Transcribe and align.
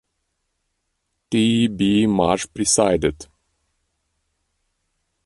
T. 1.29 1.67
B. 1.67 2.07
Marsh 2.07 2.47
presided. 2.51 3.27